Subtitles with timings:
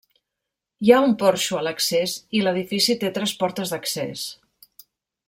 [0.85, 4.25] Hi ha un porxo a l'accés i l'edifici té tres portes d'accés.